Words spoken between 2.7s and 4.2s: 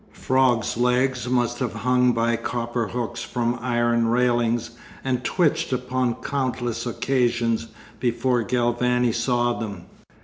hooks from iron